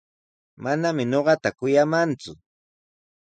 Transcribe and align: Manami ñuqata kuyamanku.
Manami 0.63 1.03
ñuqata 1.11 1.49
kuyamanku. 1.57 2.31